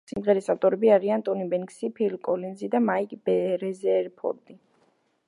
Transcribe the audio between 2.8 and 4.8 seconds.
მაიკ რეზერფორდი.